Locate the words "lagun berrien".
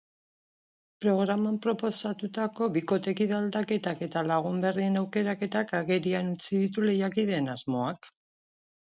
4.33-5.01